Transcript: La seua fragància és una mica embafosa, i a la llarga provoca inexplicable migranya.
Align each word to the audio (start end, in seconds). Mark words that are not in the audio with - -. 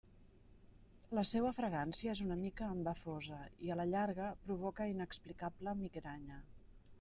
La 1.17 1.23
seua 1.31 1.51
fragància 1.57 2.15
és 2.17 2.21
una 2.27 2.37
mica 2.39 2.69
embafosa, 2.77 3.43
i 3.67 3.69
a 3.69 3.77
la 3.81 3.87
llarga 3.93 4.31
provoca 4.47 4.89
inexplicable 4.95 5.77
migranya. 5.85 6.41